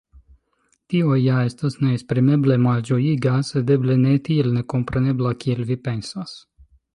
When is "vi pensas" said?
5.71-6.35